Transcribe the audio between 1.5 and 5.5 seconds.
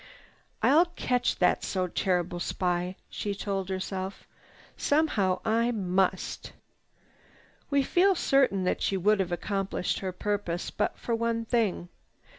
so terrible spy," she told herself. "Somehow